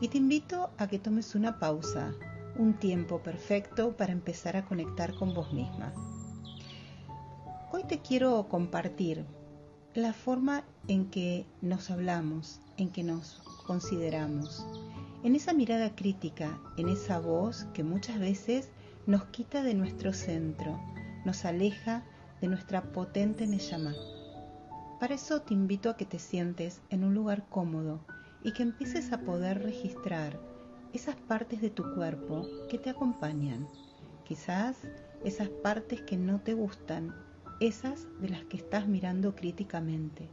y 0.00 0.08
te 0.08 0.18
invito 0.18 0.70
a 0.78 0.86
que 0.86 0.98
tomes 0.98 1.34
una 1.34 1.58
pausa, 1.58 2.14
un 2.56 2.74
tiempo 2.74 3.20
perfecto 3.20 3.96
para 3.96 4.12
empezar 4.12 4.56
a 4.56 4.64
conectar 4.64 5.14
con 5.14 5.34
vos 5.34 5.52
misma. 5.52 5.92
Hoy 7.72 7.82
te 7.84 7.98
quiero 7.98 8.48
compartir 8.48 9.24
la 9.94 10.12
forma 10.12 10.64
en 10.86 11.10
que 11.10 11.46
nos 11.62 11.90
hablamos, 11.90 12.60
en 12.76 12.90
que 12.90 13.02
nos 13.02 13.42
consideramos, 13.66 14.64
en 15.24 15.34
esa 15.34 15.52
mirada 15.52 15.94
crítica, 15.96 16.60
en 16.76 16.88
esa 16.88 17.18
voz 17.18 17.64
que 17.74 17.82
muchas 17.82 18.20
veces 18.20 18.68
nos 19.06 19.24
quita 19.26 19.62
de 19.64 19.74
nuestro 19.74 20.12
centro, 20.12 20.78
nos 21.24 21.44
aleja 21.44 22.04
de 22.40 22.46
nuestra 22.46 22.92
potente 22.92 23.46
Neyamá. 23.48 23.94
Para 25.00 25.14
eso 25.14 25.42
te 25.42 25.54
invito 25.54 25.90
a 25.90 25.96
que 25.96 26.04
te 26.04 26.20
sientes 26.20 26.80
en 26.90 27.02
un 27.02 27.14
lugar 27.14 27.46
cómodo 27.48 28.00
y 28.42 28.52
que 28.52 28.62
empieces 28.62 29.12
a 29.12 29.20
poder 29.20 29.62
registrar 29.62 30.38
esas 30.92 31.16
partes 31.16 31.60
de 31.60 31.70
tu 31.70 31.94
cuerpo 31.94 32.46
que 32.68 32.78
te 32.78 32.90
acompañan. 32.90 33.66
Quizás 34.24 34.76
esas 35.24 35.48
partes 35.48 36.02
que 36.02 36.16
no 36.16 36.40
te 36.40 36.54
gustan, 36.54 37.14
esas 37.60 38.06
de 38.20 38.28
las 38.28 38.44
que 38.44 38.56
estás 38.56 38.86
mirando 38.86 39.34
críticamente. 39.34 40.28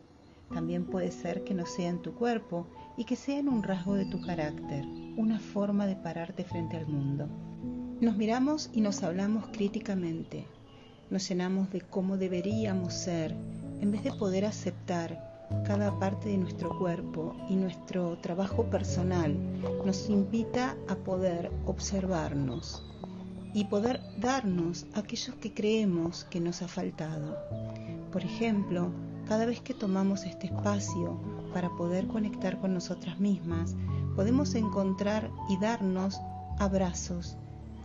También 0.54 0.86
puede 0.86 1.12
ser 1.12 1.44
que 1.44 1.54
no 1.54 1.66
sea 1.66 1.90
en 1.90 2.02
tu 2.02 2.14
cuerpo 2.14 2.68
y 2.98 3.06
que 3.06 3.16
sean 3.16 3.50
un 3.50 3.64
rasgo 3.64 3.96
de 3.96 4.06
tu 4.06 4.22
carácter, 4.22 4.86
una 5.18 5.40
forma 5.40 5.88
de 5.88 5.96
pararte 5.96 6.44
frente 6.44 6.78
al 6.78 6.88
mundo. 6.88 7.28
Nos 8.00 8.16
miramos 8.16 8.70
y 8.74 8.82
nos 8.82 9.02
hablamos 9.04 9.48
críticamente, 9.48 10.46
nos 11.10 11.28
llenamos 11.28 11.72
de 11.72 11.82
cómo 11.82 12.18
deberíamos 12.18 12.94
ser, 12.94 13.36
en 13.82 13.92
vez 13.92 14.04
de 14.04 14.14
poder 14.14 14.46
aceptar 14.46 15.35
cada 15.66 15.98
parte 16.00 16.30
de 16.30 16.38
nuestro 16.38 16.78
cuerpo 16.78 17.36
y 17.50 17.56
nuestro 17.56 18.18
trabajo 18.18 18.66
personal 18.66 19.38
nos 19.86 20.10
invita 20.10 20.76
a 20.88 20.96
poder 20.96 21.52
observarnos 21.66 22.84
y 23.54 23.66
poder 23.66 24.02
darnos 24.20 24.86
aquellos 24.96 25.36
que 25.36 25.54
creemos 25.54 26.26
que 26.26 26.40
nos 26.42 26.62
ha 26.62 26.68
faltado. 26.68 27.38
Por 28.12 28.24
ejemplo, 28.24 28.92
cada 29.28 29.46
vez 29.46 29.62
que 29.62 29.74
tomamos 29.74 30.26
este 30.26 30.48
espacio 30.48 31.20
para 31.54 31.70
poder 31.70 32.08
conectar 32.08 32.60
con 32.60 32.74
nosotras 32.74 33.20
mismas, 33.20 33.76
podemos 34.16 34.56
encontrar 34.56 35.32
y 35.50 35.58
darnos 35.58 36.20
abrazos. 36.60 37.38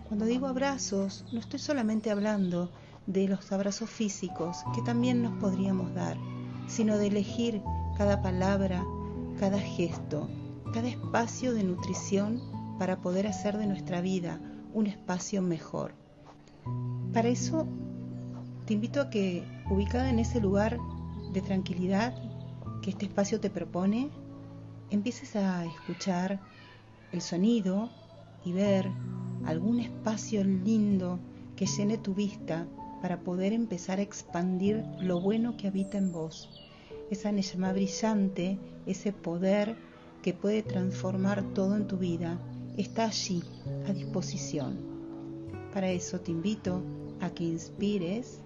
Cuando 0.08 0.27
digo 0.27 0.47
abrazos, 0.47 1.25
no 1.33 1.39
estoy 1.39 1.61
solamente 1.61 2.11
hablando 2.11 2.70
de 3.06 3.28
los 3.28 3.50
abrazos 3.52 3.89
físicos 3.89 4.58
que 4.75 4.83
también 4.83 5.23
nos 5.23 5.33
podríamos 5.41 5.95
dar, 5.95 6.17
sino 6.66 6.98
de 6.98 7.08
elegir 7.08 7.62
cada 7.97 8.22
palabra, 8.22 8.84
cada 9.39 9.58
gesto, 9.58 10.28
cada 10.72 10.89
espacio 10.89 11.55
de 11.55 11.64
nutrición 11.64 12.41
para 12.78 13.00
poder 13.00 13.27
hacer 13.27 13.58
de 13.58 13.67
nuestra 13.67 14.00
vida 14.00 14.41
un 14.72 14.86
espacio 14.86 15.42
mejor. 15.42 15.92
Para 17.12 17.28
eso 17.28 17.67
te 18.67 18.75
invito 18.75 19.00
a 19.00 19.11
que, 19.11 19.44
ubicada 19.70 20.11
en 20.11 20.19
ese 20.19 20.41
lugar 20.41 20.78
de 21.33 21.42
tranquilidad 21.42 22.14
que 22.83 22.91
este 22.91 23.06
espacio 23.06 23.41
te 23.41 23.50
propone, 23.50 24.11
empieces 24.91 25.36
a 25.36 25.64
escuchar 25.64 26.41
el 27.12 27.20
sonido 27.20 27.91
y 28.45 28.52
ver 28.52 28.91
algún 29.45 29.80
espacio 29.80 30.45
lindo 30.45 31.19
que 31.56 31.67
llene 31.67 31.98
tu 31.98 32.14
vista 32.14 32.67
para 33.01 33.20
poder 33.20 33.53
empezar 33.53 33.98
a 33.98 34.03
expandir 34.03 34.84
lo 35.01 35.20
bueno 35.20 35.56
que 35.56 35.69
habita 35.69 35.98
en 35.98 36.12
vos. 36.12 36.48
Esa 37.11 37.33
Neyama 37.33 37.73
brillante, 37.73 38.59
ese 38.87 39.12
poder 39.12 39.77
que 40.23 40.34
puede 40.34 40.62
transformar 40.62 41.42
todo 41.55 41.77
en 41.77 41.87
tu 41.87 41.97
vida, 41.97 42.39
está 42.77 43.07
allí, 43.07 43.42
a 43.89 43.92
disposición. 43.92 44.79
Para 45.73 45.91
eso 45.91 46.20
te 46.20 46.30
invito 46.30 46.83
a 47.20 47.30
que 47.30 47.45
inspires 47.45 48.41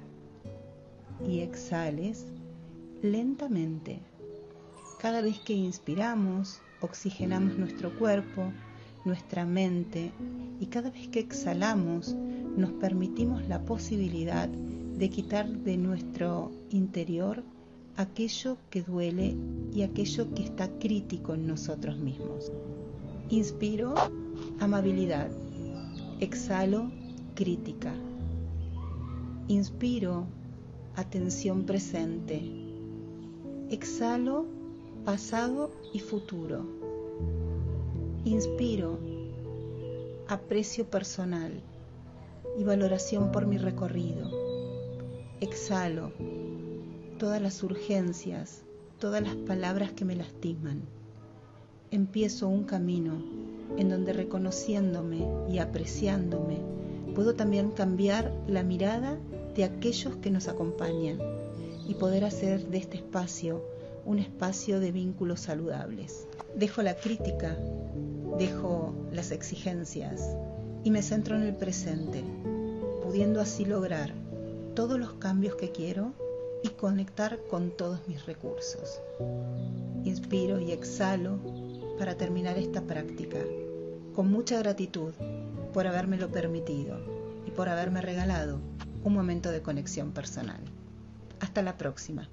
y 1.27 1.41
exhales 1.41 2.27
lentamente. 3.03 4.01
Cada 5.01 5.21
vez 5.21 5.39
que 5.41 5.53
inspiramos, 5.53 6.61
oxigenamos 6.81 7.59
nuestro 7.59 7.97
cuerpo, 7.99 8.53
nuestra 9.05 9.45
mente 9.45 10.13
y 10.61 10.67
cada 10.67 10.91
vez 10.91 11.09
que 11.09 11.21
exhalamos 11.21 12.17
nos 12.57 12.73
permitimos 12.73 13.47
la 13.49 13.65
posibilidad 13.65 14.49
de 14.49 15.11
quitar 15.11 15.49
de 15.49 15.77
nuestro 15.77 16.53
interior 16.71 17.43
aquello 17.97 18.57
que 18.71 18.83
duele 18.83 19.37
y 19.73 19.83
aquello 19.83 20.33
que 20.35 20.45
está 20.45 20.69
crítico 20.79 21.35
en 21.35 21.47
nosotros 21.47 21.99
mismos. 21.99 22.53
Inspiro 23.31 23.95
amabilidad, 24.61 25.31
exhalo 26.21 26.91
crítica, 27.35 27.93
inspiro 29.49 30.27
atención 30.97 31.65
presente, 31.65 32.65
Exhalo 33.71 34.45
pasado 35.05 35.71
y 35.93 35.99
futuro. 35.99 36.65
Inspiro 38.25 39.01
aprecio 40.29 40.85
personal 40.85 41.61
y 42.59 42.65
valoración 42.65 43.33
por 43.33 43.47
mi 43.47 43.59
recorrido. 43.59 44.31
Exhalo 45.41 46.13
todas 47.19 47.41
las 47.41 47.63
urgencias, 47.63 48.63
todas 48.99 49.23
las 49.23 49.37
palabras 49.37 49.93
que 49.93 50.05
me 50.05 50.17
lastiman. 50.17 50.83
Empiezo 51.91 52.49
un 52.49 52.65
camino 52.65 53.23
en 53.77 53.89
donde 53.89 54.13
reconociéndome 54.13 55.27
y 55.49 55.59
apreciándome, 55.59 56.59
puedo 57.15 57.35
también 57.35 57.71
cambiar 57.71 58.33
la 58.47 58.63
mirada 58.63 59.19
de 59.55 59.65
aquellos 59.65 60.17
que 60.17 60.31
nos 60.31 60.49
acompañan 60.49 61.19
y 61.87 61.95
poder 61.95 62.25
hacer 62.25 62.67
de 62.69 62.79
este 62.79 62.97
espacio 62.97 63.65
un 64.05 64.19
espacio 64.19 64.81
de 64.81 64.93
vínculos 64.93 65.41
saludables. 65.41 66.27
Dejo 66.55 66.83
la 66.83 66.95
crítica, 66.95 67.57
dejo 68.39 68.95
las 69.13 69.31
exigencias 69.31 70.37
y 70.85 70.91
me 70.91 71.03
centro 71.03 71.35
en 71.35 71.43
el 71.43 71.57
presente, 71.57 72.23
pudiendo 73.03 73.41
así 73.41 73.65
lograr 73.65 74.13
todos 74.75 75.01
los 75.01 75.15
cambios 75.15 75.57
que 75.57 75.73
quiero 75.73 76.13
y 76.63 76.69
conectar 76.69 77.41
con 77.51 77.71
todos 77.71 78.07
mis 78.07 78.25
recursos. 78.27 79.01
Inspiro 80.05 80.61
y 80.61 80.73
exhalo 80.73 81.39
para 81.99 82.17
terminar 82.17 82.59
esta 82.59 82.83
práctica, 82.83 83.39
con 84.15 84.31
mucha 84.31 84.59
gratitud 84.59 85.13
por 85.73 85.87
habérmelo 85.87 86.31
permitido 86.31 86.99
y 87.47 87.51
por 87.51 87.69
haberme 87.69 88.01
regalado 88.01 88.61
un 89.03 89.15
momento 89.15 89.51
de 89.51 89.63
conexión 89.63 90.13
personal. 90.13 90.61
Hasta 91.41 91.63
la 91.63 91.77
próxima. 91.77 92.29